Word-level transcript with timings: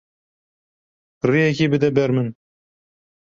Rêyekê 1.29 1.65
bide 1.71 1.89
ber 1.95 2.09
min. 2.15 2.27